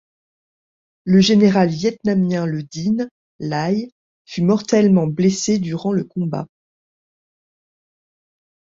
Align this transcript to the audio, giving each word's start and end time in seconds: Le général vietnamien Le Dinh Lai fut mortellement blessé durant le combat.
Le 1.05 1.19
général 1.21 1.69
vietnamien 1.69 2.47
Le 2.47 2.63
Dinh 2.63 3.07
Lai 3.37 3.91
fut 4.25 4.41
mortellement 4.41 5.05
blessé 5.05 5.59
durant 5.59 5.93
le 5.93 6.03
combat. 6.03 6.47